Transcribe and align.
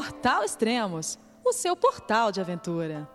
Portal 0.00 0.42
Extremos, 0.42 1.18
o 1.44 1.52
seu 1.52 1.76
portal 1.76 2.32
de 2.32 2.40
aventura. 2.40 3.06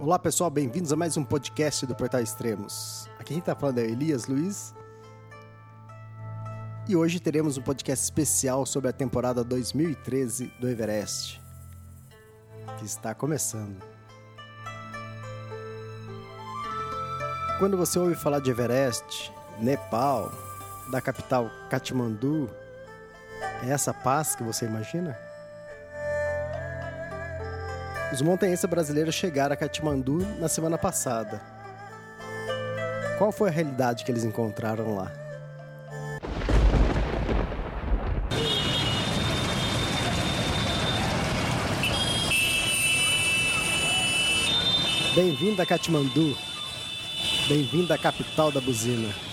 Olá 0.00 0.18
pessoal, 0.18 0.48
bem-vindos 0.48 0.94
a 0.94 0.96
mais 0.96 1.18
um 1.18 1.22
podcast 1.22 1.84
do 1.84 1.94
Portal 1.94 2.22
Extremos. 2.22 3.06
Aqui 3.18 3.34
quem 3.34 3.38
está 3.40 3.54
falando 3.54 3.80
é 3.80 3.82
Elias 3.82 4.26
Luiz. 4.28 4.74
E 6.88 6.96
hoje 6.96 7.20
teremos 7.20 7.58
um 7.58 7.62
podcast 7.62 8.02
especial 8.02 8.64
sobre 8.64 8.88
a 8.88 8.94
temporada 8.94 9.44
2013 9.44 10.54
do 10.58 10.70
Everest, 10.70 11.38
que 12.78 12.86
está 12.86 13.14
começando. 13.14 13.76
Quando 17.58 17.76
você 17.76 17.98
ouve 17.98 18.14
falar 18.14 18.40
de 18.40 18.50
Everest, 18.50 19.30
Nepal, 19.58 20.32
da 20.90 21.00
capital 21.00 21.50
Katmandu, 21.70 22.50
é 23.62 23.70
essa 23.70 23.92
paz 23.92 24.34
que 24.34 24.42
você 24.42 24.64
imagina? 24.64 25.16
Os 28.12 28.20
montanhistas 28.20 28.68
brasileiros 28.68 29.14
chegaram 29.14 29.54
a 29.54 29.56
Katmandu 29.56 30.18
na 30.38 30.48
semana 30.48 30.76
passada. 30.76 31.40
Qual 33.18 33.32
foi 33.32 33.48
a 33.48 33.52
realidade 33.52 34.04
que 34.04 34.10
eles 34.10 34.24
encontraram 34.24 34.96
lá? 34.96 35.10
Bem-vindo 45.14 45.60
a 45.62 45.66
Katmandu. 45.66 46.36
Bem-vindo 47.48 47.92
à 47.92 47.98
capital 47.98 48.50
da 48.50 48.60
buzina. 48.60 49.31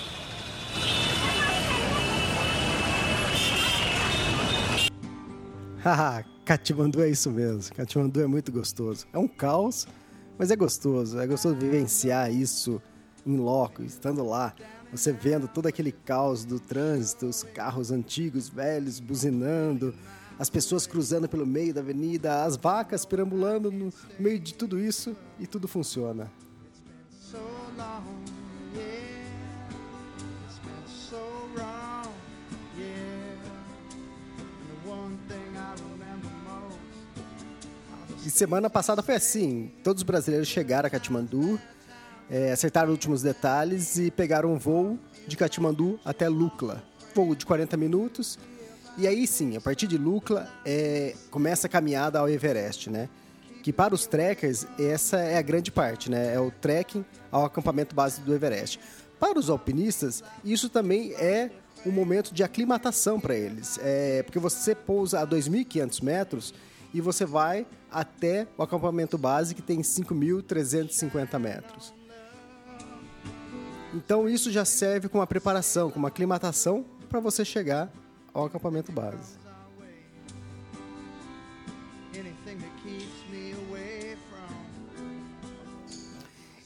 Haha, 5.84 6.24
Katmandu 6.46 7.02
é 7.02 7.10
isso 7.10 7.30
mesmo. 7.32 7.76
Katmandu 7.76 8.22
é 8.22 8.27
muito 8.27 8.52
gostoso. 8.52 9.05
É 9.13 9.18
um 9.18 9.27
caos, 9.27 9.88
mas 10.38 10.52
é 10.52 10.55
gostoso. 10.55 11.20
É 11.20 11.27
gostoso 11.27 11.55
vivenciar 11.55 12.32
isso 12.32 12.82
em 13.26 13.38
loco, 13.38 13.84
estando 13.84 14.24
lá. 14.26 14.54
Você 14.91 15.12
vendo 15.12 15.48
todo 15.48 15.68
aquele 15.68 15.91
caos 15.91 16.44
do 16.44 16.60
trânsito, 16.60 17.27
os 17.27 17.44
carros 17.44 17.91
antigos, 17.91 18.49
velhos, 18.49 18.99
buzinando, 18.99 19.94
as 20.40 20.49
pessoas 20.49 20.88
cruzando 20.88 21.30
pelo 21.30 21.46
meio 21.46 21.74
da 21.74 21.82
avenida, 21.82 22.43
as 22.43 22.55
vacas 22.55 23.05
perambulando 23.05 23.71
no 23.71 23.93
meio 24.18 24.40
de 24.40 24.54
tudo 24.54 24.80
isso 24.80 25.16
e 25.40 25.46
tudo 25.46 25.68
funciona. 25.68 26.32
E 38.25 38.29
semana 38.29 38.70
passada 38.70 39.01
foi 39.01 39.15
assim: 39.15 39.71
todos 39.84 40.01
os 40.01 40.05
brasileiros 40.05 40.48
chegaram 40.48 40.87
a 40.87 40.89
Katmandu, 40.89 41.59
é, 42.29 42.51
acertaram 42.51 42.91
últimos 42.91 43.21
detalhes 43.21 43.98
e 43.98 44.12
pegaram 44.12 44.53
um 44.53 44.57
voo 44.57 44.99
de 45.27 45.37
Katmandu 45.37 45.99
até 46.03 46.27
Lukla. 46.27 46.84
Voo 47.15 47.34
de 47.34 47.45
40 47.45 47.77
minutos. 47.77 48.37
E 48.97 49.07
aí 49.07 49.25
sim, 49.25 49.55
a 49.55 49.62
partir 49.62 49.87
de 49.87 49.97
Lukla, 49.97 50.49
é, 50.65 51.15
começa 51.31 51.67
a 51.67 51.70
caminhada 51.70 52.20
ao 52.20 52.27
Everest, 52.27 52.90
né? 52.90 53.07
Que 53.63 53.71
para 53.71 53.95
os 53.95 54.05
trekkers, 54.05 54.67
essa 54.77 55.17
é 55.20 55.37
a 55.37 55.41
grande 55.41 55.71
parte, 55.71 56.12
né? 56.12 56.34
É 56.34 56.40
o 56.40 56.51
trekking 56.51 57.05
ao 57.31 57.45
acampamento 57.45 57.95
base 57.95 58.20
do 58.21 58.34
Everest. 58.34 58.79
Para 59.17 59.40
os 59.40 59.49
alpinistas, 59.49 60.23
isso 60.43 60.70
também 60.70 61.13
é 61.13 61.49
um 61.85 61.91
momento 61.91 62.34
de 62.34 62.43
aclimatação 62.43 63.20
para 63.20 63.35
eles. 63.35 63.79
É, 63.81 64.23
porque 64.23 64.40
você 64.40 64.75
pousa 64.75 65.22
a 65.22 65.28
2.500 65.28 66.03
metros 66.03 66.53
e 66.94 67.01
você 67.01 67.25
vai 67.25 67.66
até 67.91 68.47
o 68.58 68.64
acampamento 68.64 69.18
base 69.18 69.56
que 69.56 69.62
tem 69.62 69.81
5.350 69.81 71.40
metros. 71.40 71.94
Então 73.94 74.30
isso 74.30 74.52
já 74.52 74.66
serve 74.66 75.09
como 75.09 75.22
uma 75.22 75.28
preparação, 75.28 75.90
como 75.90 76.03
uma 76.03 76.09
aclimatação 76.09 76.86
para 77.09 77.19
você 77.19 77.44
chegar 77.44 77.91
ao 78.34 78.46
acampamento 78.46 78.91
base. 78.91 79.40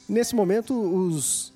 Nesse 0.07 0.35
momento, 0.35 0.75
os 0.75 1.53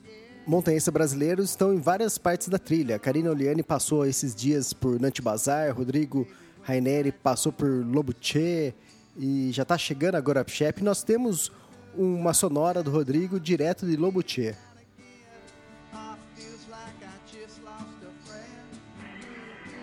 montanhistas 0.48 0.92
brasileiros 0.92 1.50
estão 1.50 1.74
em 1.74 1.80
várias 1.80 2.18
partes 2.18 2.48
da 2.48 2.58
trilha. 2.58 2.98
Karina 2.98 3.30
Oliani 3.30 3.62
passou 3.62 4.06
esses 4.06 4.34
dias 4.34 4.72
por 4.72 5.00
Nantibazar, 5.00 5.76
Rodrigo 5.76 6.26
Raineri 6.68 7.14
passou 7.14 7.54
por 7.54 7.66
Lobuche 7.66 8.76
e 9.16 9.52
já 9.54 9.64
está 9.64 9.78
chegando 9.78 10.16
a 10.16 10.20
Gorapchep. 10.20 10.84
Nós 10.84 11.02
temos 11.02 11.50
uma 11.96 12.34
sonora 12.34 12.84
do 12.84 12.92
Rodrigo 12.92 13.40
direto 13.40 13.86
de 13.86 13.96
Lobuche. 13.96 14.54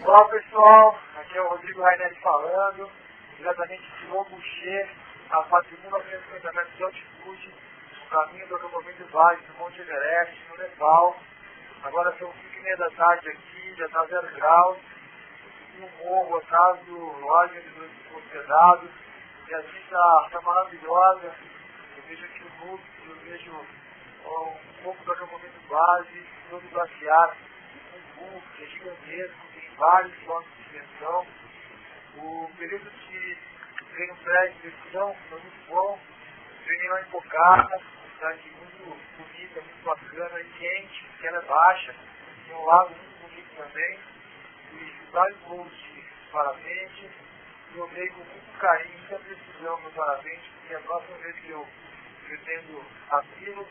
Olá 0.05 0.25
pessoal, 0.29 0.99
aqui 1.17 1.39
é 1.39 1.41
o 1.41 1.49
Rodrigo 1.49 1.81
Raineri 1.81 2.17
falando, 2.23 2.91
diretamente 3.39 3.83
de 3.83 4.07
Lobuche, 4.13 4.87
a 5.31 5.43
4.950 5.43 6.55
metros 6.55 6.77
de 6.77 6.83
altitude, 6.85 7.55
no 7.99 8.11
caminho 8.11 8.47
do 8.47 8.57
acampamento 8.57 9.11
base 9.11 9.41
do 9.41 9.59
Monte 9.59 9.81
Everest, 9.81 10.37
no 10.51 10.59
Nepal. 10.59 11.17
Agora 11.83 12.15
são 12.19 12.31
5 12.31 12.39
e 12.59 12.63
meia 12.63 12.77
da 12.77 12.91
tarde 12.91 13.31
aqui, 13.31 13.75
já 13.75 13.87
está 13.87 14.05
0 14.05 14.35
graus 14.37 14.94
no 15.79 15.89
morro 16.05 16.37
atrás 16.37 16.81
do 16.87 16.99
loja 16.99 17.61
dos 17.61 18.17
hospedados, 18.17 18.91
e 19.49 19.55
a 19.55 19.61
vista 19.61 20.23
está 20.27 20.41
maravilhosa. 20.41 21.35
Eu 21.97 22.03
vejo 22.09 22.25
aqui 22.25 22.43
o 22.43 22.67
núcleo, 22.67 22.81
eu 23.09 23.17
vejo 23.17 23.67
ó, 24.25 24.49
um 24.49 24.83
pouco 24.83 25.05
do 25.05 25.13
acampamento 25.13 25.61
base, 25.69 26.27
todo 26.51 26.71
glaciar, 26.71 27.37
um 27.95 28.21
burro 28.21 28.43
que 28.57 28.65
é 28.65 28.67
gigantesco, 28.67 29.47
tem 29.55 29.71
vários 29.77 30.15
quilômetros 30.17 30.55
de 30.57 30.63
extensão. 30.63 31.27
O 32.17 32.51
período 32.57 32.91
de 32.91 33.39
treino 33.93 34.17
prédio 34.17 34.55
de 34.61 34.71
decisão 34.71 35.17
foi 35.29 35.41
muito 35.41 35.69
bom. 35.69 35.99
Treinei 36.65 36.89
lá 36.89 37.01
em 37.03 37.11
Pocara, 37.11 37.81
cidade 38.15 38.51
muito 38.59 38.99
bonita, 39.17 39.61
muito 39.61 39.85
bacana 39.85 40.45
quente, 40.59 41.05
porque 41.05 41.27
ela 41.27 41.39
é 41.39 41.43
baixa. 41.43 41.95
Tem 42.47 42.57
um 42.57 42.65
lago 42.65 42.91
muito 42.91 43.29
bonito 43.29 43.57
também 43.57 44.14
e 45.15 45.17
vários 45.17 45.39
voos 45.43 45.71
de 45.71 46.03
parapente. 46.33 47.11
Eu 47.77 47.87
veio 47.89 48.13
com 48.15 48.25
muito 48.25 48.59
carinho, 48.59 48.99
muita 48.99 49.19
precisão 49.19 49.81
no 49.81 49.91
parapente, 49.93 50.51
porque 50.59 50.75
a 50.75 50.81
próxima 50.81 51.19
vez 51.19 51.37
que 51.37 51.51
eu 51.51 51.67
pretendo 52.27 52.85
aquilo 53.11 53.69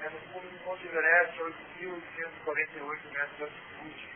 é 0.00 0.10
no 0.10 0.18
fundo 0.32 0.48
do 0.50 0.64
Monte 0.64 0.86
Everest, 0.86 1.38
8.848 1.40 3.12
metros 3.12 3.36
de 3.36 3.42
altitude. 3.42 4.08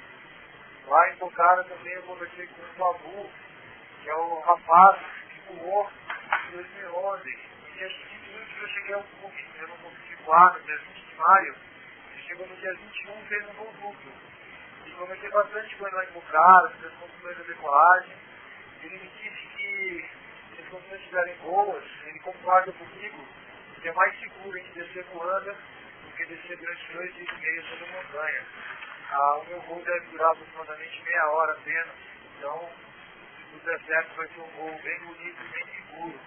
Lá 0.86 1.10
em 1.10 1.16
Pocara 1.16 1.64
também 1.64 1.94
eu 1.94 2.02
conversei 2.02 2.46
com 2.46 2.62
o 2.62 2.78
Babu, 2.78 3.30
que 4.02 4.10
é 4.10 4.14
o 4.14 4.40
rapaz 4.40 5.00
que 5.32 5.40
pulou 5.40 5.90
em 6.48 6.52
2011. 6.52 7.38
No 7.62 7.74
dia 7.74 7.88
20 7.88 8.60
eu 8.60 8.68
cheguei 8.68 8.94
ao 8.94 9.02
convite, 9.02 9.58
eu 9.60 9.68
não 9.68 9.76
consegui 9.78 10.14
voar 10.24 10.52
no 10.54 10.60
dia 10.60 10.78
20 10.78 10.94
de 10.94 11.14
maio. 11.16 11.56
Ele 12.12 12.22
chegou 12.22 12.46
no 12.46 12.56
dia 12.56 12.74
21 12.74 13.12
e 13.12 13.26
fez 13.28 13.48
um 13.48 13.52
voo 13.52 13.72
duplo 13.72 14.35
conversei 14.92 15.30
bastante 15.30 15.76
com 15.76 15.86
em 15.88 16.12
Bucara, 16.12 16.68
sobre 16.70 16.86
as 16.86 16.94
condições 16.94 17.38
da 17.38 17.44
decolagem. 17.44 18.16
Ele 18.82 18.98
me 18.98 19.08
disse 19.08 19.46
que 19.56 20.10
se 20.54 20.62
as 20.62 20.68
condições 20.68 21.00
estiverem 21.00 21.36
boas, 21.36 21.84
ele 22.06 22.18
concorda 22.20 22.72
comigo 22.72 23.26
que 23.86 23.88
é 23.88 23.92
mais 23.92 24.18
seguro 24.18 24.58
a 24.58 24.60
gente 24.60 24.72
descer 24.72 25.04
voando 25.12 25.52
do 25.52 26.16
que 26.16 26.26
descer 26.26 26.56
durante 26.56 26.92
dois 26.92 27.14
dias 27.14 27.28
e 27.28 27.40
meio 27.40 27.62
sobre 27.66 27.84
a 27.84 28.02
montanha. 28.02 28.42
Ah, 29.12 29.36
o 29.36 29.44
meu 29.44 29.60
voo 29.60 29.82
deve 29.82 30.06
durar 30.06 30.32
aproximadamente 30.32 31.02
meia 31.04 31.26
hora 31.28 31.52
apenas, 31.52 31.94
então, 32.36 32.68
der 33.64 33.80
certo, 33.80 34.16
vai 34.16 34.26
ser 34.26 34.40
um 34.40 34.50
voo 34.56 34.80
bem 34.82 34.98
bonito 35.00 35.36
e 35.40 35.48
bem 35.52 35.66
seguro. 35.66 36.20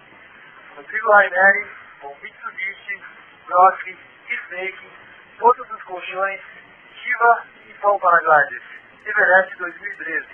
Rodrigo 0.76 1.10
Raineri, 1.12 1.70
com 2.00 2.16
Mitsubishi, 2.22 3.02
Brock, 3.46 3.98
Snake, 4.28 4.90
todos 5.38 5.70
os 5.70 5.82
colchões, 5.82 6.40
Shiva 7.02 7.46
São 7.80 7.98
Paraguaides, 7.98 8.62
Everest 9.06 9.56
2013. 9.58 10.26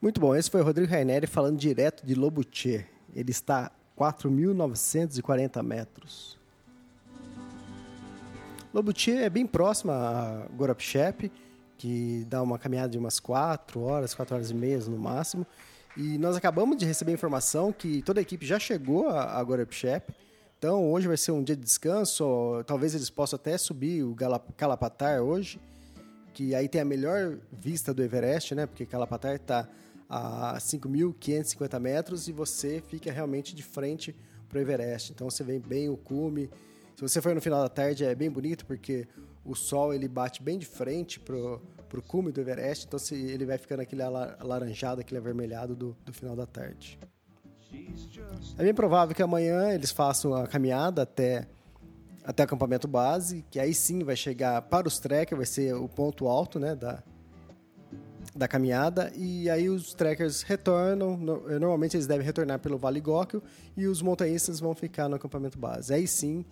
Muito 0.00 0.20
bom, 0.20 0.36
esse 0.36 0.50
foi 0.50 0.60
o 0.60 0.64
Rodrigo 0.64 0.90
Raineri 0.90 1.26
falando 1.26 1.58
direto 1.58 2.04
de 2.04 2.14
Lobuche. 2.14 2.86
Ele 3.14 3.30
está 3.30 3.66
a 3.66 4.00
4.940 4.00 5.62
metros. 5.62 6.38
Lobuche 8.72 9.12
é 9.12 9.28
bem 9.28 9.46
próximo 9.46 9.92
a 9.92 10.46
Gorapchep, 10.52 11.32
que 11.76 12.24
dá 12.28 12.42
uma 12.42 12.58
caminhada 12.58 12.90
de 12.90 12.98
umas 12.98 13.18
4 13.18 13.80
horas, 13.80 14.14
4 14.14 14.34
horas 14.34 14.50
e 14.50 14.54
meia 14.54 14.78
no 14.80 14.98
máximo. 14.98 15.46
E 15.96 16.18
nós 16.18 16.36
acabamos 16.36 16.76
de 16.76 16.84
receber 16.84 17.12
informação 17.12 17.72
que 17.72 18.02
toda 18.02 18.20
a 18.20 18.22
equipe 18.22 18.46
já 18.46 18.58
chegou 18.58 19.08
a, 19.08 19.38
a 19.38 19.44
Então, 20.60 20.92
hoje 20.92 21.08
vai 21.08 21.16
ser 21.16 21.32
um 21.32 21.42
dia 21.42 21.56
de 21.56 21.64
descanso. 21.64 22.62
Talvez 22.66 22.94
eles 22.94 23.08
possam 23.08 23.38
até 23.38 23.56
subir 23.56 24.04
o 24.04 24.14
Calapatar 24.58 25.22
hoje, 25.22 25.58
que 26.34 26.54
aí 26.54 26.68
tem 26.68 26.82
a 26.82 26.84
melhor 26.84 27.38
vista 27.50 27.94
do 27.94 28.02
Everest, 28.02 28.54
né? 28.54 28.66
Porque 28.66 28.84
Calapatar 28.84 29.36
está 29.36 29.66
a 30.06 30.58
5.550 30.58 31.80
metros 31.80 32.28
e 32.28 32.32
você 32.32 32.82
fica 32.86 33.10
realmente 33.10 33.54
de 33.54 33.62
frente 33.62 34.14
para 34.50 34.58
o 34.58 34.60
Everest. 34.60 35.12
Então, 35.12 35.30
você 35.30 35.42
vê 35.42 35.58
bem 35.58 35.88
o 35.88 35.96
cume. 35.96 36.50
Se 36.94 37.00
você 37.00 37.22
for 37.22 37.34
no 37.34 37.40
final 37.40 37.62
da 37.62 37.70
tarde, 37.70 38.04
é 38.04 38.14
bem 38.14 38.30
bonito, 38.30 38.66
porque 38.66 39.08
o 39.42 39.54
sol 39.54 39.94
ele 39.94 40.08
bate 40.08 40.42
bem 40.42 40.58
de 40.58 40.66
frente 40.66 41.18
pro, 41.18 41.62
pro 41.88 42.02
cume 42.02 42.32
do 42.32 42.38
Everest, 42.38 42.86
então 42.86 43.00
ele 43.16 43.46
vai 43.46 43.56
ficando 43.56 43.80
aquele 43.80 44.02
alaranjado, 44.02 45.00
aquele 45.00 45.16
avermelhado 45.16 45.74
do, 45.74 45.96
do 46.04 46.12
final 46.12 46.36
da 46.36 46.44
tarde. 46.44 46.98
É 48.58 48.62
bem 48.62 48.74
provável 48.74 49.14
que 49.14 49.22
amanhã 49.22 49.72
eles 49.72 49.90
façam 49.90 50.34
a 50.34 50.46
caminhada 50.46 51.02
até, 51.02 51.46
até 52.24 52.42
o 52.42 52.44
acampamento 52.44 52.86
base, 52.86 53.44
que 53.50 53.58
aí 53.58 53.72
sim 53.72 54.02
vai 54.04 54.16
chegar 54.16 54.62
para 54.62 54.86
os 54.86 54.98
trekkers, 54.98 55.38
vai 55.38 55.46
ser 55.46 55.74
o 55.74 55.88
ponto 55.88 56.28
alto 56.28 56.58
né, 56.58 56.74
da, 56.74 57.02
da 58.34 58.46
caminhada, 58.46 59.12
e 59.16 59.48
aí 59.48 59.68
os 59.68 59.94
trekkers 59.94 60.42
retornam, 60.42 61.16
normalmente 61.16 61.96
eles 61.96 62.06
devem 62.06 62.24
retornar 62.24 62.58
pelo 62.58 62.78
Vale 62.78 63.00
Góquio, 63.00 63.42
e 63.76 63.86
os 63.86 64.02
montanhistas 64.02 64.60
vão 64.60 64.74
ficar 64.74 65.08
no 65.08 65.16
acampamento 65.16 65.58
base. 65.58 65.92
Aí 65.94 66.06
sim, 66.06 66.44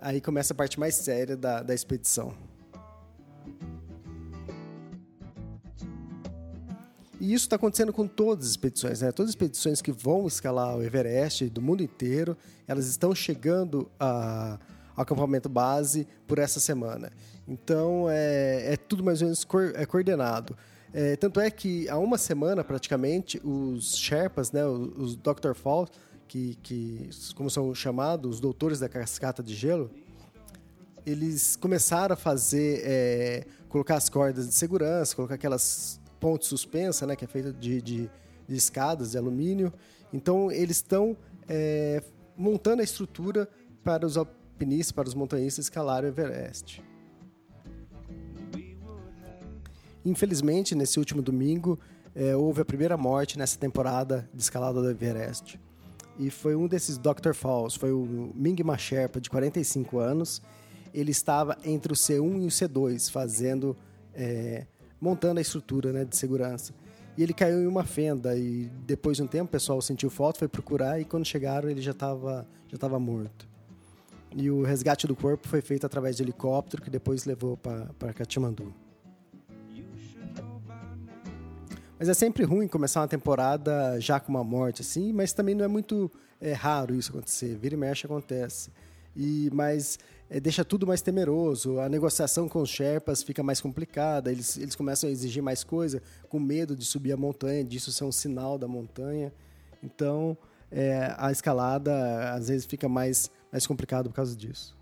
aí 0.00 0.20
começa 0.20 0.52
a 0.52 0.56
parte 0.56 0.78
mais 0.78 0.94
séria 0.96 1.36
da, 1.36 1.62
da 1.62 1.74
expedição. 1.74 2.34
E 7.18 7.32
isso 7.32 7.46
está 7.46 7.56
acontecendo 7.56 7.92
com 7.92 8.06
todas 8.06 8.44
as 8.44 8.50
expedições, 8.52 9.00
né? 9.00 9.10
Todas 9.10 9.30
as 9.30 9.34
expedições 9.34 9.80
que 9.80 9.90
vão 9.90 10.26
escalar 10.26 10.76
o 10.76 10.82
Everest 10.82 11.48
do 11.48 11.62
mundo 11.62 11.82
inteiro, 11.82 12.36
elas 12.68 12.86
estão 12.86 13.14
chegando 13.14 13.90
a, 13.98 14.58
ao 14.94 15.02
acampamento 15.02 15.48
base 15.48 16.06
por 16.26 16.38
essa 16.38 16.60
semana. 16.60 17.10
Então 17.48 18.06
é, 18.10 18.74
é 18.74 18.76
tudo 18.76 19.02
mais 19.02 19.22
ou 19.22 19.26
menos 19.26 19.44
co 19.44 19.60
é 19.60 19.86
coordenado. 19.86 20.56
É, 20.92 21.16
tanto 21.16 21.40
é 21.40 21.50
que 21.50 21.88
há 21.88 21.98
uma 21.98 22.18
semana 22.18 22.62
praticamente 22.62 23.40
os 23.44 23.96
Sherpas, 23.96 24.52
né, 24.52 24.64
os, 24.66 24.96
os 24.96 25.16
Dr. 25.16 25.54
Fall, 25.54 25.88
que, 26.28 26.58
que 26.62 27.08
como 27.34 27.48
são 27.50 27.74
chamados, 27.74 28.36
os 28.36 28.40
doutores 28.40 28.80
da 28.80 28.88
cascata 28.88 29.42
de 29.42 29.54
gelo, 29.54 29.90
eles 31.04 31.56
começaram 31.56 32.14
a 32.14 32.16
fazer, 32.16 32.82
é, 32.84 33.46
colocar 33.68 33.96
as 33.96 34.08
cordas 34.08 34.48
de 34.48 34.54
segurança, 34.54 35.14
colocar 35.14 35.34
aquelas 35.34 36.00
ponte 36.20 36.46
suspensa, 36.46 37.06
né, 37.06 37.16
que 37.16 37.24
é 37.24 37.28
feita 37.28 37.52
de, 37.52 37.80
de, 37.80 38.10
de 38.48 38.56
escadas 38.56 39.12
de 39.12 39.18
alumínio. 39.18 39.72
Então, 40.12 40.50
eles 40.50 40.76
estão 40.76 41.16
é, 41.48 42.02
montando 42.36 42.80
a 42.80 42.84
estrutura 42.84 43.48
para 43.82 44.06
os 44.06 44.16
alpinistas, 44.16 44.92
para 44.92 45.08
os 45.08 45.14
montanhistas 45.14 45.66
escalarem 45.66 46.10
o 46.10 46.12
Everest. 46.12 46.82
Infelizmente, 50.04 50.74
nesse 50.74 50.98
último 50.98 51.20
domingo, 51.20 51.78
é, 52.14 52.34
houve 52.36 52.62
a 52.62 52.64
primeira 52.64 52.96
morte 52.96 53.36
nessa 53.36 53.58
temporada 53.58 54.28
de 54.32 54.40
escalada 54.40 54.80
do 54.80 54.88
Everest. 54.88 55.60
E 56.18 56.30
foi 56.30 56.56
um 56.56 56.66
desses 56.66 56.96
Dr. 56.96 57.34
Falls, 57.34 57.78
foi 57.78 57.92
o 57.92 58.32
Ming 58.34 58.62
Ma 58.62 58.78
Sherpa, 58.78 59.20
de 59.20 59.28
45 59.28 59.98
anos. 59.98 60.40
Ele 60.94 61.10
estava 61.10 61.58
entre 61.64 61.92
o 61.92 61.96
C1 61.96 62.42
e 62.42 62.46
o 62.46 62.48
C2, 62.48 63.10
fazendo 63.10 63.76
é, 64.14 64.66
montando 65.00 65.38
a 65.38 65.42
estrutura 65.42 65.92
né, 65.92 66.04
de 66.04 66.16
segurança. 66.16 66.74
E 67.16 67.22
ele 67.22 67.32
caiu 67.32 67.62
em 67.62 67.66
uma 67.66 67.84
fenda 67.84 68.36
e 68.36 68.70
depois 68.86 69.16
de 69.16 69.22
um 69.22 69.26
tempo 69.26 69.44
o 69.44 69.48
pessoal 69.48 69.80
sentiu 69.80 70.10
foto, 70.10 70.38
foi 70.38 70.48
procurar 70.48 71.00
e 71.00 71.04
quando 71.04 71.24
chegaram 71.24 71.70
ele 71.70 71.80
já 71.80 71.92
estava 71.92 72.46
já 72.68 72.76
tava 72.76 72.98
morto. 72.98 73.48
E 74.34 74.50
o 74.50 74.62
resgate 74.62 75.06
do 75.06 75.16
corpo 75.16 75.48
foi 75.48 75.62
feito 75.62 75.86
através 75.86 76.16
de 76.16 76.22
helicóptero 76.22 76.82
que 76.82 76.90
depois 76.90 77.24
levou 77.24 77.56
para 77.56 78.12
Katmandu. 78.12 78.74
Mas 81.98 82.10
é 82.10 82.14
sempre 82.14 82.44
ruim 82.44 82.68
começar 82.68 83.00
uma 83.00 83.08
temporada 83.08 83.98
já 83.98 84.20
com 84.20 84.30
uma 84.30 84.44
morte 84.44 84.82
assim, 84.82 85.12
mas 85.12 85.32
também 85.32 85.54
não 85.54 85.64
é 85.64 85.68
muito 85.68 86.10
é, 86.38 86.52
raro 86.52 86.94
isso 86.94 87.10
acontecer. 87.10 87.56
Vira 87.56 87.74
e 87.74 87.78
mexe 87.78 88.04
acontece. 88.04 88.70
E 89.16 89.50
mas 89.52 89.98
é, 90.28 90.38
deixa 90.38 90.64
tudo 90.64 90.86
mais 90.86 91.00
temeroso. 91.00 91.80
A 91.80 91.88
negociação 91.88 92.48
com 92.48 92.60
os 92.60 92.68
Sherpas 92.68 93.22
fica 93.22 93.42
mais 93.42 93.60
complicada. 93.60 94.30
Eles, 94.30 94.56
eles 94.58 94.74
começam 94.74 95.08
a 95.08 95.12
exigir 95.12 95.42
mais 95.42 95.64
coisa, 95.64 96.02
com 96.28 96.38
medo 96.38 96.76
de 96.76 96.84
subir 96.84 97.12
a 97.12 97.16
montanha, 97.16 97.64
disso 97.64 97.92
ser 97.92 98.04
um 98.04 98.12
sinal 98.12 98.58
da 98.58 98.68
montanha. 98.68 99.32
Então, 99.82 100.36
é, 100.70 101.14
a 101.16 101.30
escalada 101.30 102.32
às 102.32 102.48
vezes 102.48 102.66
fica 102.66 102.88
mais, 102.88 103.30
mais 103.50 103.66
complicado 103.66 104.10
por 104.10 104.16
causa 104.16 104.36
disso. 104.36 104.76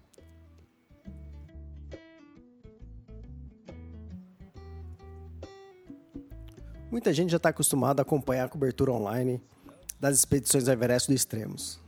Muita 6.90 7.12
gente 7.12 7.30
já 7.30 7.38
está 7.38 7.48
acostumada 7.48 8.00
a 8.00 8.04
acompanhar 8.04 8.44
a 8.44 8.48
cobertura 8.48 8.92
online 8.92 9.42
das 10.00 10.18
expedições 10.18 10.64
do 10.64 10.70
Everest 10.70 11.08
do 11.08 11.14
Extremos. 11.14 11.83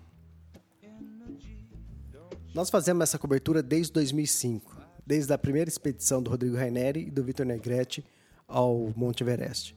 Nós 2.57 2.71
fazemos 2.71 3.03
essa 3.03 3.19
cobertura 3.19 3.63
desde 3.63 3.93
2005, 3.93 4.81
desde 5.07 5.31
a 5.31 5.37
primeira 5.37 5.69
expedição 5.69 6.23
do 6.23 6.31
Rodrigo 6.31 6.57
Raineri 6.57 7.09
e 7.09 7.11
do 7.11 7.23
Vitor 7.23 7.45
Negretti 7.45 8.03
ao 8.49 8.95
Monte 8.97 9.23
Everest. 9.23 9.77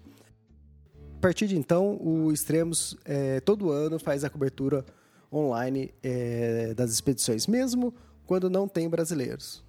A 1.17 1.19
partir 1.19 1.45
de 1.45 1.57
então, 1.57 2.01
o 2.01 2.31
Extremos 2.31 2.95
é, 3.03 3.41
todo 3.41 3.69
ano 3.69 3.99
faz 3.99 4.23
a 4.23 4.29
cobertura 4.29 4.85
online 5.29 5.93
é, 6.01 6.73
das 6.73 6.91
expedições, 6.91 7.47
mesmo 7.47 7.93
quando 8.25 8.49
não 8.49 8.65
tem 8.65 8.89
brasileiros. 8.89 9.61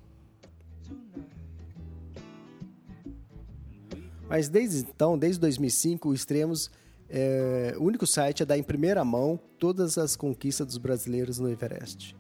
Mas 4.29 4.49
desde 4.49 4.89
então, 4.89 5.19
desde 5.19 5.41
2005, 5.41 6.11
o 6.11 6.15
Extremos 6.15 6.71
é 7.09 7.75
o 7.77 7.83
único 7.83 8.07
site 8.07 8.45
a 8.45 8.47
dar 8.47 8.57
em 8.57 8.62
primeira 8.62 9.05
mão 9.05 9.37
todas 9.59 9.99
as 9.99 10.15
conquistas 10.15 10.65
dos 10.65 10.79
brasileiros 10.79 11.41
no 11.41 11.51
Everest. 11.51 12.19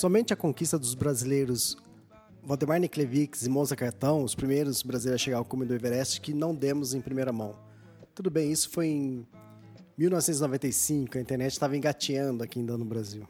Somente 0.00 0.32
a 0.32 0.36
conquista 0.36 0.78
dos 0.78 0.94
brasileiros 0.94 1.76
Valdemar 2.42 2.80
Niklevics 2.80 3.44
e 3.44 3.50
Monza 3.50 3.76
Cartão, 3.76 4.24
os 4.24 4.34
primeiros 4.34 4.82
brasileiros 4.82 5.20
a 5.20 5.22
chegar 5.22 5.36
ao 5.36 5.44
cume 5.44 5.66
do 5.66 5.74
Everest, 5.74 6.22
que 6.22 6.32
não 6.32 6.54
demos 6.54 6.94
em 6.94 7.02
primeira 7.02 7.30
mão. 7.30 7.54
Tudo 8.14 8.30
bem, 8.30 8.50
isso 8.50 8.70
foi 8.70 8.86
em 8.86 9.26
1995, 9.98 11.18
a 11.18 11.20
internet 11.20 11.52
estava 11.52 11.76
engateando 11.76 12.42
aqui 12.42 12.60
ainda 12.60 12.78
no 12.78 12.84
Brasil. 12.86 13.28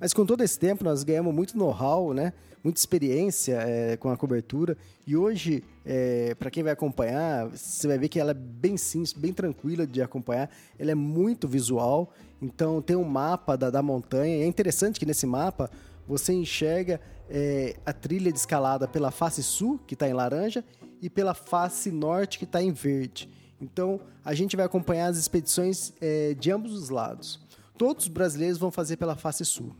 Mas 0.00 0.12
com 0.12 0.24
todo 0.24 0.42
esse 0.42 0.58
tempo 0.58 0.84
nós 0.84 1.02
ganhamos 1.02 1.34
muito 1.34 1.56
know-how, 1.56 2.12
né? 2.12 2.32
muita 2.62 2.78
experiência 2.78 3.54
é, 3.54 3.96
com 3.96 4.10
a 4.10 4.16
cobertura. 4.16 4.76
E 5.06 5.16
hoje, 5.16 5.62
é, 5.84 6.34
para 6.34 6.50
quem 6.50 6.62
vai 6.62 6.72
acompanhar, 6.72 7.46
você 7.48 7.86
vai 7.86 7.98
ver 7.98 8.08
que 8.08 8.18
ela 8.18 8.32
é 8.32 8.34
bem 8.34 8.76
simples, 8.76 9.12
bem 9.12 9.32
tranquila 9.32 9.86
de 9.86 10.02
acompanhar. 10.02 10.50
Ela 10.78 10.92
é 10.92 10.94
muito 10.94 11.48
visual. 11.48 12.12
Então 12.40 12.82
tem 12.82 12.96
um 12.96 13.04
mapa 13.04 13.56
da, 13.56 13.70
da 13.70 13.82
montanha. 13.82 14.36
E 14.36 14.42
é 14.42 14.46
interessante 14.46 14.98
que 14.98 15.06
nesse 15.06 15.26
mapa 15.26 15.70
você 16.06 16.32
enxerga 16.32 17.00
é, 17.28 17.76
a 17.84 17.92
trilha 17.92 18.32
de 18.32 18.38
escalada 18.38 18.88
pela 18.88 19.10
face 19.10 19.42
sul, 19.42 19.80
que 19.86 19.94
está 19.94 20.08
em 20.08 20.12
laranja, 20.12 20.64
e 21.00 21.08
pela 21.08 21.34
face 21.34 21.90
norte, 21.90 22.38
que 22.38 22.44
está 22.44 22.62
em 22.62 22.72
verde. 22.72 23.28
Então 23.60 24.00
a 24.24 24.34
gente 24.34 24.56
vai 24.56 24.66
acompanhar 24.66 25.08
as 25.08 25.16
expedições 25.16 25.92
é, 26.00 26.34
de 26.34 26.50
ambos 26.50 26.72
os 26.72 26.90
lados. 26.90 27.40
Todos 27.76 28.06
os 28.06 28.08
brasileiros 28.08 28.58
vão 28.58 28.70
fazer 28.70 28.96
pela 28.96 29.14
face 29.14 29.44
sul. 29.44 29.74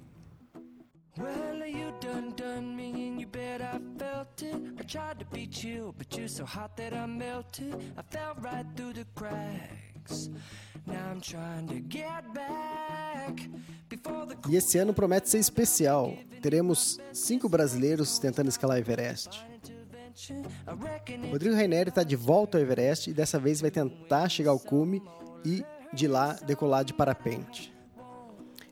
Tried 4.88 5.18
to 5.18 5.26
be 5.26 5.46
chill, 5.46 5.94
but 5.96 6.16
you're 6.16 6.28
so 6.28 6.44
hot 6.46 6.75
that 6.76 6.94
I 6.94 7.06
melted. 7.06 7.75
I 7.96 8.02
fell 8.10 8.34
right 8.40 8.64
through 8.75 8.94
the 8.94 9.04
cracks. 9.14 10.30
Now 10.87 11.10
I'm 11.10 11.20
trying 11.20 11.68
to 11.68 11.80
get 11.80 12.25
back. 12.32 13.50
E 14.48 14.56
esse 14.56 14.78
ano 14.78 14.94
promete 14.94 15.28
ser 15.28 15.38
especial. 15.38 16.14
Teremos 16.40 16.98
cinco 17.12 17.48
brasileiros 17.48 18.18
tentando 18.18 18.48
escalar 18.48 18.78
Everest. 18.78 19.28
Rodrigo 21.30 21.54
Raineri 21.54 21.90
está 21.90 22.02
de 22.02 22.16
volta 22.16 22.56
ao 22.56 22.62
Everest 22.62 23.10
e 23.10 23.12
dessa 23.12 23.38
vez 23.38 23.60
vai 23.60 23.70
tentar 23.70 24.28
chegar 24.30 24.52
ao 24.52 24.58
cume 24.58 25.02
e 25.44 25.62
de 25.92 26.08
lá 26.08 26.32
decolar 26.46 26.84
de 26.84 26.94
parapente. 26.94 27.77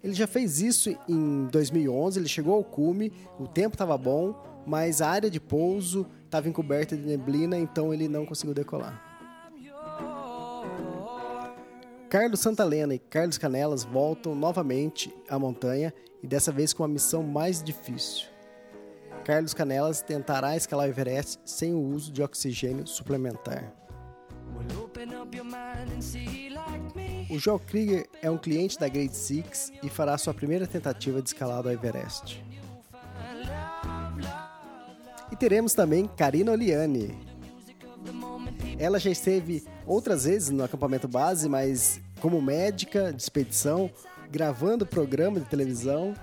Ele 0.07 0.15
já 0.15 0.29
fez 0.29 0.61
isso 0.61 0.97
em 1.09 1.49
2011, 1.49 2.21
ele 2.21 2.29
chegou 2.29 2.55
ao 2.55 2.63
cume, 2.63 3.13
o 3.41 3.49
tempo 3.49 3.75
estava 3.75 3.99
bom, 3.99 4.41
mas 4.65 5.03
a 5.03 5.11
área 5.11 5.29
de 5.29 5.41
pouso 5.41 6.07
estava 6.25 6.49
encoberta 6.49 6.97
de 6.97 7.03
neblina, 7.03 7.59
então 7.59 7.93
ele 7.93 8.07
não 8.07 8.25
conseguiu 8.25 8.55
decolar. 8.55 9.03
Carlos 12.09 12.39
Santalena 12.39 12.95
e 12.95 13.01
Carlos 13.01 13.37
Canelas 13.37 13.83
voltam 13.83 14.33
novamente 14.37 15.13
à 15.29 15.41
montanha 15.41 15.93
e 16.23 16.27
dessa 16.29 16.53
vez 16.53 16.73
com 16.73 16.85
a 16.85 16.89
missão 16.89 17.25
mais 17.25 17.61
difícil. 17.61 18.29
Carlos 19.25 19.53
Canelas 19.53 20.03
tentará 20.03 20.57
escalar 20.57 20.87
o 20.87 20.91
Everest 20.91 21.41
sem 21.45 21.75
o 21.75 21.81
uso 21.81 22.13
de 22.13 22.23
oxigênio 22.23 22.87
suplementar. 22.87 23.75
O 27.29 27.39
Joel 27.39 27.59
Krieger 27.59 28.09
é 28.23 28.31
um 28.31 28.39
cliente 28.39 28.79
da 28.79 28.89
Grade 28.89 29.17
Six 29.17 29.73
e 29.83 29.89
fará 29.89 30.17
sua 30.17 30.33
primeira 30.33 30.67
tentativa 30.67 31.21
de 31.21 31.29
escalada 31.29 31.69
ao 31.69 31.75
Everest. 31.75 32.45
E 35.33 35.37
teremos 35.37 35.75
também 35.75 36.07
Karina 36.17 36.53
Oliani. 36.53 37.19
Ela 38.79 39.01
já 39.01 39.11
esteve 39.11 39.65
outras 39.85 40.25
vezes 40.25 40.51
no 40.51 40.63
acampamento 40.63 41.09
base, 41.09 41.49
mas 41.49 42.01
como 42.21 42.41
médica 42.41 43.13
de 43.13 43.21
expedição, 43.21 43.91
gravando 44.31 44.87
programa 44.87 45.41
de 45.41 45.47
televisão. 45.47 46.15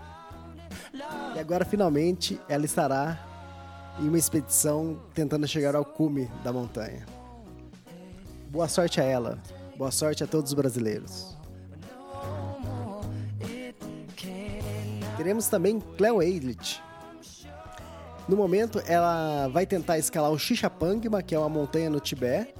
E 1.35 1.39
agora 1.39 1.65
finalmente 1.65 2.39
ela 2.47 2.63
estará 2.63 3.19
em 3.99 4.07
uma 4.07 4.17
expedição 4.17 5.01
tentando 5.13 5.45
chegar 5.47 5.75
ao 5.75 5.83
cume 5.83 6.31
da 6.43 6.53
montanha. 6.53 7.05
Boa 8.49 8.69
sorte 8.69 9.01
a 9.01 9.03
ela. 9.03 9.41
Boa 9.75 9.89
sorte 9.89 10.23
a 10.23 10.27
todos 10.27 10.51
os 10.51 10.53
brasileiros. 10.53 11.35
Teremos 15.17 15.47
também 15.47 15.79
Cleo 15.97 16.21
Eidlich. 16.21 16.79
No 18.27 18.37
momento, 18.37 18.81
ela 18.85 19.47
vai 19.47 19.65
tentar 19.65 19.97
escalar 19.97 20.31
o 20.31 20.37
Xixapangma, 20.37 21.23
que 21.23 21.33
é 21.33 21.39
uma 21.39 21.49
montanha 21.49 21.89
no 21.89 21.99
Tibete, 21.99 22.53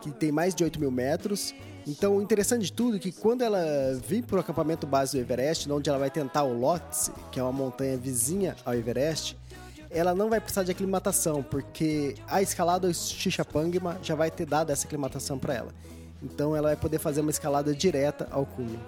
que 0.00 0.10
tem 0.10 0.30
mais 0.30 0.54
de 0.54 0.64
8 0.64 0.78
mil 0.78 0.90
metros. 0.90 1.54
Então, 1.86 2.16
o 2.16 2.22
interessante 2.22 2.66
de 2.66 2.72
tudo 2.72 2.96
é 2.96 3.00
que 3.00 3.10
quando 3.10 3.42
ela 3.42 3.60
vir 4.06 4.24
para 4.24 4.36
o 4.36 4.40
acampamento 4.40 4.86
base 4.86 5.16
do 5.16 5.20
Everest, 5.20 5.70
onde 5.70 5.90
ela 5.90 5.98
vai 5.98 6.10
tentar 6.10 6.44
o 6.44 6.52
Lhotse, 6.52 7.12
que 7.32 7.40
é 7.40 7.42
uma 7.42 7.52
montanha 7.52 7.96
vizinha 7.96 8.54
ao 8.64 8.74
Everest, 8.74 9.36
ela 9.90 10.14
não 10.14 10.28
vai 10.28 10.40
precisar 10.40 10.62
de 10.62 10.70
aclimatação, 10.70 11.42
porque 11.42 12.14
a 12.26 12.40
escalada 12.42 12.86
do 12.86 12.94
Xixapangma 12.94 13.98
já 14.02 14.14
vai 14.14 14.30
ter 14.30 14.46
dado 14.46 14.70
essa 14.70 14.86
aclimatação 14.86 15.38
para 15.38 15.54
ela. 15.54 15.74
Então 16.22 16.54
ela 16.54 16.68
vai 16.68 16.76
poder 16.76 16.98
fazer 16.98 17.20
uma 17.20 17.30
escalada 17.30 17.74
direta 17.74 18.28
ao 18.30 18.44
cume. 18.44 18.78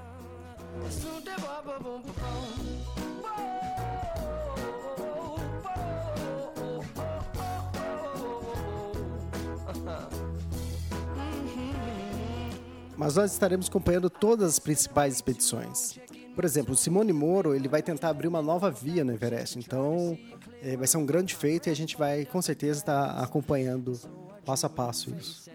Mas 12.96 13.16
nós 13.16 13.32
estaremos 13.32 13.66
acompanhando 13.68 14.10
todas 14.10 14.50
as 14.50 14.58
principais 14.58 15.14
expedições. 15.14 15.98
Por 16.34 16.44
exemplo, 16.44 16.74
o 16.74 16.76
Simone 16.76 17.12
Moro 17.12 17.54
ele 17.54 17.66
vai 17.66 17.82
tentar 17.82 18.10
abrir 18.10 18.28
uma 18.28 18.42
nova 18.42 18.70
via 18.70 19.02
no 19.02 19.12
Everest. 19.12 19.58
Então 19.58 20.18
é, 20.62 20.76
vai 20.76 20.86
ser 20.86 20.98
um 20.98 21.06
grande 21.06 21.34
feito 21.34 21.68
e 21.68 21.70
a 21.70 21.74
gente 21.74 21.96
vai 21.96 22.26
com 22.26 22.42
certeza 22.42 22.80
estar 22.80 23.22
acompanhando 23.22 23.98
passo 24.44 24.66
a 24.66 24.68
passo 24.68 25.14
isso. 25.14 25.50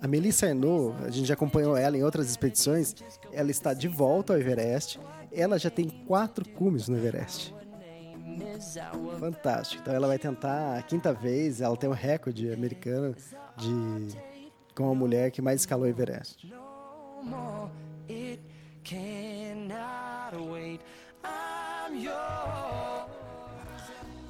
A 0.00 0.08
Melissa 0.08 0.46
Arnaud, 0.46 0.94
a 1.04 1.10
gente 1.10 1.26
já 1.26 1.34
acompanhou 1.34 1.76
ela 1.76 1.96
em 1.96 2.02
outras 2.02 2.30
expedições, 2.30 2.94
ela 3.32 3.50
está 3.50 3.74
de 3.74 3.88
volta 3.88 4.32
ao 4.32 4.38
Everest. 4.38 5.00
Ela 5.32 5.58
já 5.58 5.70
tem 5.70 5.88
quatro 5.88 6.48
cumes 6.48 6.88
no 6.88 6.96
Everest. 6.96 7.54
Fantástico. 9.18 9.82
Então 9.82 9.94
ela 9.94 10.06
vai 10.06 10.18
tentar 10.18 10.78
a 10.78 10.82
quinta 10.82 11.12
vez, 11.12 11.60
ela 11.60 11.76
tem 11.76 11.88
um 11.88 11.92
recorde 11.92 12.52
americano 12.52 13.14
de 13.56 14.16
com 14.74 14.90
a 14.90 14.94
mulher 14.94 15.30
que 15.32 15.42
mais 15.42 15.60
escalou 15.60 15.86
o 15.86 15.88
Everest. 15.88 16.46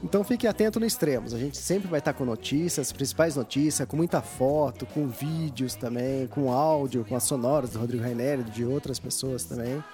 Então 0.09 0.25
fique 0.25 0.47
atento 0.47 0.81
no 0.81 0.87
extremos. 0.87 1.35
A 1.35 1.38
gente 1.38 1.59
sempre 1.59 1.87
vai 1.87 1.99
estar 1.99 2.15
com 2.15 2.25
notícias, 2.25 2.91
principais 2.91 3.37
notícias, 3.37 3.87
com 3.87 3.95
muita 3.95 4.23
foto, 4.23 4.87
com 4.87 5.07
vídeos 5.07 5.75
também, 5.75 6.27
com 6.29 6.50
áudio, 6.50 7.05
com 7.05 7.15
as 7.15 7.25
sonoras 7.25 7.71
do 7.71 7.79
Rodrigo 7.79 8.03
Raineri 8.03 8.43
de 8.43 8.65
outras 8.65 8.99
pessoas 8.99 9.45
também. 9.45 9.85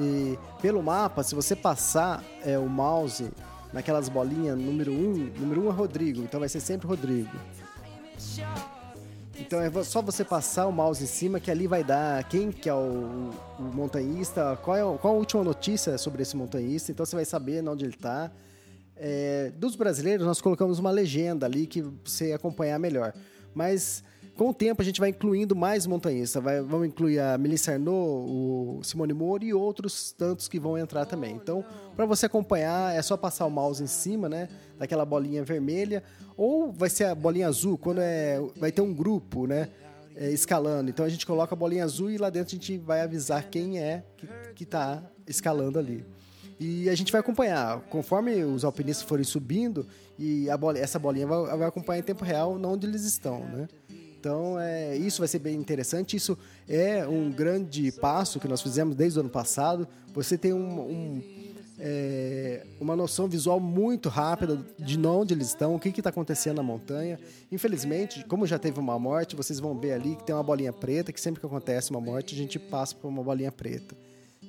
E 0.00 0.38
pelo 0.62 0.82
mapa, 0.82 1.22
se 1.22 1.34
você 1.34 1.54
passar 1.54 2.24
é, 2.42 2.58
o 2.58 2.66
mouse 2.66 3.30
naquelas 3.70 4.08
bolinhas 4.08 4.58
número 4.58 4.92
1, 4.92 4.94
um, 4.94 5.32
número 5.38 5.60
1 5.60 5.66
um 5.66 5.68
é 5.68 5.72
Rodrigo, 5.74 6.22
então 6.22 6.40
vai 6.40 6.48
ser 6.48 6.60
sempre 6.60 6.88
Rodrigo. 6.88 7.36
Então 9.38 9.60
é 9.60 9.84
só 9.84 10.00
você 10.00 10.24
passar 10.24 10.66
o 10.66 10.72
mouse 10.72 11.04
em 11.04 11.06
cima 11.06 11.38
que 11.38 11.50
ali 11.50 11.66
vai 11.66 11.84
dar 11.84 12.24
quem 12.24 12.50
que 12.50 12.66
é 12.66 12.74
o, 12.74 13.30
o 13.58 13.62
montanhista, 13.74 14.58
qual, 14.62 14.94
é, 14.94 14.98
qual 14.98 15.12
a 15.12 15.18
última 15.18 15.44
notícia 15.44 15.98
sobre 15.98 16.22
esse 16.22 16.34
montanhista, 16.34 16.90
então 16.90 17.04
você 17.04 17.14
vai 17.14 17.26
saber 17.26 17.62
onde 17.68 17.84
ele 17.84 17.92
está. 17.92 18.32
É, 18.96 19.52
dos 19.56 19.76
brasileiros, 19.76 20.26
nós 20.26 20.40
colocamos 20.40 20.78
uma 20.78 20.90
legenda 20.90 21.46
ali 21.46 21.66
que 21.66 21.82
você 22.04 22.32
acompanhar 22.32 22.78
melhor. 22.78 23.12
Mas 23.54 24.02
com 24.36 24.48
o 24.48 24.54
tempo 24.54 24.82
a 24.82 24.84
gente 24.84 25.00
vai 25.00 25.10
incluindo 25.10 25.54
mais 25.54 25.86
montanhistas. 25.86 26.42
Vai, 26.42 26.60
vamos 26.60 26.88
incluir 26.88 27.20
a 27.20 27.38
Melissa 27.38 27.72
Arnaud, 27.72 28.30
o 28.30 28.80
Simone 28.82 29.12
Moro 29.12 29.44
e 29.44 29.54
outros 29.54 30.12
tantos 30.12 30.48
que 30.48 30.58
vão 30.58 30.76
entrar 30.76 31.06
também. 31.06 31.34
Então, 31.34 31.64
para 31.94 32.04
você 32.04 32.26
acompanhar, 32.26 32.94
é 32.94 33.00
só 33.02 33.16
passar 33.16 33.46
o 33.46 33.50
mouse 33.50 33.82
em 33.82 33.86
cima, 33.86 34.28
né? 34.28 34.48
Daquela 34.78 35.04
bolinha 35.04 35.44
vermelha. 35.44 36.02
Ou 36.36 36.72
vai 36.72 36.90
ser 36.90 37.04
a 37.04 37.14
bolinha 37.14 37.46
azul, 37.46 37.78
quando 37.78 38.00
é, 38.00 38.40
vai 38.56 38.72
ter 38.72 38.80
um 38.80 38.92
grupo, 38.92 39.46
né? 39.46 39.68
É, 40.16 40.30
escalando. 40.30 40.90
Então 40.90 41.04
a 41.04 41.08
gente 41.08 41.26
coloca 41.26 41.54
a 41.54 41.56
bolinha 41.56 41.84
azul 41.84 42.10
e 42.10 42.18
lá 42.18 42.30
dentro 42.30 42.54
a 42.54 42.58
gente 42.58 42.78
vai 42.78 43.00
avisar 43.00 43.48
quem 43.50 43.80
é 43.80 44.04
que 44.54 44.62
está 44.62 45.02
escalando 45.26 45.76
ali. 45.76 46.06
E 46.58 46.88
a 46.88 46.94
gente 46.94 47.10
vai 47.10 47.20
acompanhar, 47.20 47.80
conforme 47.90 48.44
os 48.44 48.64
alpinistas 48.64 49.06
forem 49.06 49.24
subindo, 49.24 49.86
e 50.18 50.46
essa 50.76 50.98
bolinha 50.98 51.26
vai, 51.26 51.56
vai, 51.58 51.68
acompanhar 51.68 51.98
em 51.98 52.02
tempo 52.02 52.24
real 52.24 52.60
onde 52.64 52.86
eles 52.86 53.04
estão, 53.04 53.40
né? 53.46 53.68
Então, 54.18 54.58
é, 54.58 54.96
isso 54.96 55.18
vai 55.18 55.28
ser 55.28 55.38
bem 55.38 55.54
interessante. 55.54 56.16
Isso 56.16 56.38
é 56.66 57.06
um 57.06 57.30
grande 57.30 57.92
passo 57.92 58.40
que 58.40 58.48
nós 58.48 58.62
fizemos 58.62 58.96
desde 58.96 59.18
o 59.18 59.20
ano 59.20 59.28
passado. 59.28 59.86
Você 60.14 60.38
tem 60.38 60.54
um, 60.54 60.80
um 60.80 61.22
é, 61.78 62.64
uma 62.80 62.96
noção 62.96 63.28
visual 63.28 63.60
muito 63.60 64.08
rápida 64.08 64.64
de 64.78 64.98
onde 65.06 65.34
eles 65.34 65.48
estão, 65.48 65.74
o 65.74 65.80
que 65.80 65.88
está 65.88 66.08
acontecendo 66.08 66.56
na 66.56 66.62
montanha. 66.62 67.18
Infelizmente, 67.52 68.24
como 68.24 68.46
já 68.46 68.58
teve 68.58 68.78
uma 68.80 68.98
morte, 68.98 69.36
vocês 69.36 69.60
vão 69.60 69.78
ver 69.78 69.92
ali 69.92 70.16
que 70.16 70.24
tem 70.24 70.34
uma 70.34 70.42
bolinha 70.42 70.72
preta, 70.72 71.12
que 71.12 71.20
sempre 71.20 71.40
que 71.40 71.46
acontece 71.46 71.90
uma 71.90 72.00
morte, 72.00 72.34
a 72.34 72.38
gente 72.38 72.58
passa 72.58 72.94
por 72.94 73.08
uma 73.08 73.22
bolinha 73.22 73.52
preta 73.52 73.94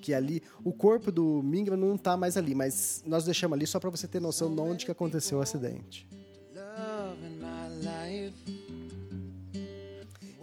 que 0.06 0.14
ali 0.14 0.44
o 0.64 0.72
corpo 0.72 1.12
do 1.12 1.42
Mingra 1.44 1.76
não 1.76 1.96
está 1.96 2.16
mais 2.16 2.38
ali, 2.38 2.54
mas 2.54 3.04
nós 3.08 3.26
deixamos 3.26 3.58
ali 3.58 3.66
só 3.66 3.80
para 3.80 3.90
você 3.90 4.08
ter 4.08 4.22
noção 4.22 4.54
de 4.54 4.62
onde 4.62 4.86
que 4.86 4.92
aconteceu 4.92 5.40
o 5.40 5.42
acidente. 5.42 6.08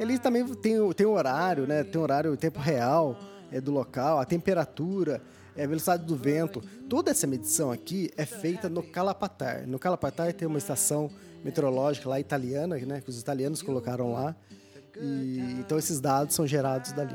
Ele 0.00 0.18
também 0.18 0.44
tem, 0.56 0.92
tem 0.94 1.06
o 1.06 1.12
horário, 1.12 1.64
né? 1.64 1.84
Tem 1.84 2.00
o 2.00 2.02
horário, 2.02 2.32
o 2.32 2.36
tempo 2.36 2.58
real 2.58 3.16
é, 3.52 3.60
do 3.60 3.70
local, 3.70 4.18
a 4.18 4.24
temperatura, 4.24 5.22
é, 5.54 5.62
a 5.62 5.66
velocidade 5.68 6.04
do 6.04 6.16
vento. 6.16 6.60
Toda 6.88 7.12
essa 7.12 7.28
medição 7.28 7.70
aqui 7.70 8.10
é 8.16 8.26
feita 8.26 8.68
no 8.68 8.82
Calapatar. 8.82 9.64
No 9.68 9.78
Calapatar 9.78 10.32
tem 10.32 10.48
uma 10.48 10.58
estação 10.58 11.08
meteorológica 11.44 12.08
lá 12.08 12.18
italiana, 12.18 12.76
né? 12.78 13.00
Que 13.00 13.10
os 13.10 13.20
italianos 13.20 13.62
colocaram 13.62 14.12
lá. 14.12 14.34
E, 15.00 15.38
então 15.60 15.78
esses 15.78 16.00
dados 16.00 16.34
são 16.34 16.48
gerados 16.48 16.90
dali. 16.90 17.14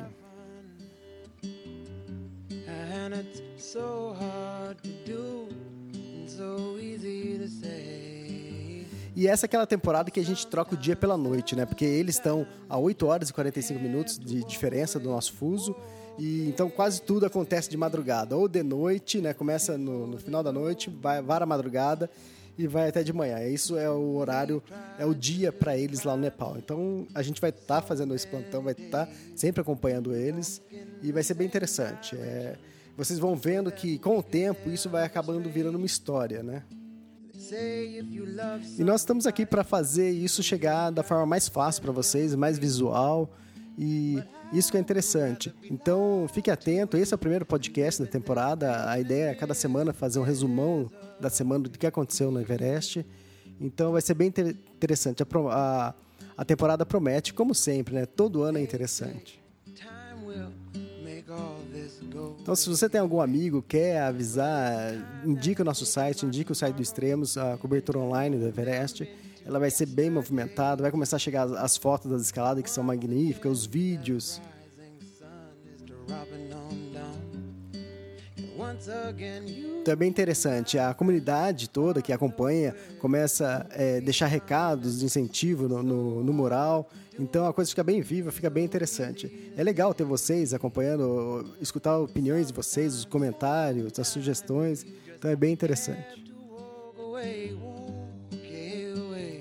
E 9.17 9.27
essa 9.27 9.45
é 9.45 9.47
aquela 9.47 9.65
temporada 9.65 10.11
que 10.11 10.19
a 10.19 10.23
gente 10.23 10.45
troca 10.45 10.75
o 10.75 10.77
dia 10.77 10.95
pela 10.95 11.17
noite, 11.17 11.55
né? 11.55 11.65
Porque 11.65 11.83
eles 11.83 12.15
estão 12.15 12.45
a 12.69 12.77
8 12.77 13.07
horas 13.07 13.29
e 13.29 13.33
45 13.33 13.79
minutos 13.79 14.19
de 14.19 14.43
diferença 14.43 14.99
do 14.99 15.09
nosso 15.09 15.33
fuso. 15.33 15.75
E 16.19 16.47
então 16.47 16.69
quase 16.69 17.01
tudo 17.01 17.25
acontece 17.25 17.67
de 17.67 17.75
madrugada, 17.75 18.37
ou 18.37 18.47
de 18.47 18.61
noite, 18.61 19.19
né? 19.19 19.33
Começa 19.33 19.75
no, 19.75 20.05
no 20.05 20.19
final 20.19 20.43
da 20.43 20.51
noite, 20.51 20.89
vai 20.89 21.19
vara 21.19 21.45
a 21.45 21.47
madrugada 21.47 22.09
e 22.57 22.67
vai 22.67 22.89
até 22.89 23.01
de 23.01 23.11
manhã. 23.11 23.39
Isso 23.47 23.75
é 23.75 23.89
o 23.89 24.15
horário, 24.17 24.61
é 24.99 25.05
o 25.05 25.15
dia 25.15 25.51
para 25.51 25.75
eles 25.75 26.03
lá 26.03 26.15
no 26.15 26.21
Nepal. 26.21 26.55
Então 26.55 27.07
a 27.15 27.23
gente 27.23 27.41
vai 27.41 27.49
estar 27.49 27.81
tá 27.81 27.87
fazendo 27.87 28.13
esse 28.13 28.27
plantão, 28.27 28.61
vai 28.61 28.73
estar 28.73 29.07
tá 29.07 29.11
sempre 29.35 29.61
acompanhando 29.61 30.13
eles 30.15 30.61
e 31.01 31.11
vai 31.11 31.23
ser 31.23 31.33
bem 31.33 31.47
interessante. 31.47 32.15
É, 32.15 32.55
vocês 32.97 33.19
vão 33.19 33.35
vendo 33.35 33.71
que 33.71 33.99
com 33.99 34.17
o 34.17 34.23
tempo 34.23 34.69
isso 34.69 34.89
vai 34.89 35.03
acabando 35.03 35.47
virando 35.49 35.77
uma 35.77 35.85
história, 35.85 36.41
né? 36.41 36.63
E 38.79 38.83
nós 38.83 39.01
estamos 39.01 39.27
aqui 39.27 39.45
para 39.45 39.63
fazer 39.63 40.09
isso 40.09 40.41
chegar 40.41 40.89
da 40.89 41.03
forma 41.03 41.25
mais 41.25 41.47
fácil 41.47 41.83
para 41.83 41.91
vocês, 41.91 42.33
mais 42.33 42.57
visual 42.57 43.31
e 43.77 44.21
isso 44.51 44.71
que 44.71 44.77
é 44.77 44.79
interessante. 44.79 45.53
Então, 45.69 46.25
fique 46.33 46.49
atento, 46.49 46.97
esse 46.97 47.13
é 47.13 47.15
o 47.15 47.17
primeiro 47.17 47.45
podcast 47.45 48.01
da 48.01 48.09
temporada. 48.09 48.89
A 48.89 48.99
ideia 48.99 49.29
é 49.29 49.35
cada 49.35 49.53
semana 49.53 49.93
fazer 49.93 50.19
um 50.19 50.23
resumão 50.23 50.89
da 51.19 51.29
semana 51.29 51.65
do 51.65 51.77
que 51.77 51.85
aconteceu 51.85 52.31
no 52.31 52.41
Everest. 52.41 53.05
Então, 53.61 53.91
vai 53.91 54.01
ser 54.01 54.15
bem 54.15 54.27
interessante. 54.27 55.21
A, 55.21 55.27
a, 55.51 55.93
a 56.35 56.45
temporada 56.45 56.85
promete, 56.85 57.33
como 57.33 57.53
sempre, 57.53 57.93
né? 57.93 58.05
Todo 58.05 58.41
ano 58.41 58.57
é 58.57 58.61
interessante. 58.61 59.39
Então, 62.47 62.55
se 62.55 62.69
você 62.69 62.87
tem 62.87 63.01
algum 63.01 63.19
amigo, 63.19 63.61
quer 63.61 63.99
avisar, 64.03 64.93
indica 65.25 65.63
o 65.63 65.65
nosso 65.65 65.85
site, 65.85 66.25
indica 66.25 66.53
o 66.53 66.55
site 66.55 66.75
do 66.75 66.81
Extremos, 66.81 67.37
a 67.37 67.57
cobertura 67.57 67.99
online 67.99 68.37
do 68.37 68.47
Everest. 68.47 69.05
ela 69.45 69.59
vai 69.59 69.69
ser 69.69 69.85
bem 69.85 70.09
movimentada, 70.09 70.81
vai 70.81 70.89
começar 70.89 71.17
a 71.17 71.19
chegar 71.19 71.43
as 71.57 71.75
fotos 71.75 72.09
das 72.09 72.21
escaladas 72.21 72.63
que 72.63 72.69
são 72.69 72.85
magníficas, 72.85 73.51
os 73.51 73.65
vídeos. 73.65 74.39
Então 79.81 79.95
é 79.99 80.05
interessante. 80.05 80.77
A 80.77 80.93
comunidade 80.93 81.69
toda 81.69 82.01
que 82.01 82.11
acompanha 82.11 82.75
começa 82.99 83.65
a 83.69 83.81
é, 83.81 84.01
deixar 84.01 84.27
recados 84.27 84.99
de 84.99 85.05
incentivo 85.05 85.67
no, 85.67 85.81
no, 85.81 86.23
no, 86.23 86.33
mural. 86.33 86.89
Então 87.19 87.45
a 87.45 87.53
coisa 87.53 87.69
fica 87.69 87.83
bem 87.83 88.01
viva, 88.01 88.31
fica 88.31 88.49
bem 88.49 88.65
interessante. 88.65 89.51
É 89.55 89.63
legal 89.63 89.93
ter 89.93 90.03
vocês 90.03 90.53
acompanhando, 90.53 91.55
escutar 91.61 91.97
opiniões 91.97 92.47
de 92.47 92.53
vocês, 92.53 92.93
os 92.95 93.05
comentários, 93.05 93.97
as 93.97 94.07
sugestões. 94.07 94.85
Então 95.15 95.31
é 95.31 95.35
bem 95.35 95.53
interessante. 95.53 96.25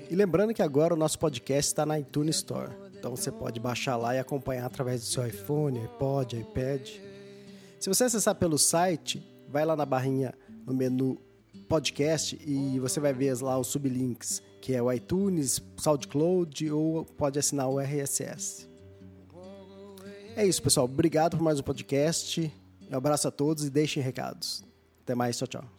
E 0.09 0.15
lembrando 0.15 0.53
que 0.53 0.61
agora 0.61 0.93
o 0.93 0.97
nosso 0.97 1.19
podcast 1.19 1.69
está 1.69 1.85
na 1.85 1.99
iTunes 1.99 2.37
Store. 2.37 2.71
Então 2.97 3.15
você 3.15 3.31
pode 3.31 3.59
baixar 3.59 3.97
lá 3.97 4.15
e 4.15 4.19
acompanhar 4.19 4.65
através 4.65 5.01
do 5.01 5.07
seu 5.07 5.27
iPhone, 5.27 5.79
iPod, 5.79 6.39
iPad. 6.39 7.06
Se 7.79 7.89
você 7.89 8.05
acessar 8.05 8.35
pelo 8.35 8.57
site, 8.57 9.23
vai 9.47 9.65
lá 9.65 9.75
na 9.75 9.85
barrinha 9.85 10.33
no 10.65 10.73
menu 10.73 11.21
podcast 11.69 12.37
e 12.45 12.79
você 12.79 12.99
vai 12.99 13.13
ver 13.13 13.39
lá 13.41 13.57
os 13.59 13.67
sublinks, 13.67 14.41
que 14.61 14.73
é 14.73 14.81
o 14.81 14.91
iTunes, 14.91 15.61
SoundCloud 15.77 16.71
ou 16.71 17.05
pode 17.05 17.37
assinar 17.37 17.69
o 17.69 17.79
RSS. 17.79 18.67
É 20.35 20.45
isso, 20.45 20.61
pessoal. 20.61 20.85
Obrigado 20.85 21.37
por 21.37 21.43
mais 21.43 21.59
um 21.59 21.63
podcast. 21.63 22.51
Um 22.91 22.95
abraço 22.95 23.27
a 23.27 23.31
todos 23.31 23.65
e 23.65 23.69
deixem 23.69 24.01
recados. 24.01 24.63
Até 25.01 25.15
mais. 25.15 25.37
Tchau, 25.37 25.47
tchau. 25.47 25.76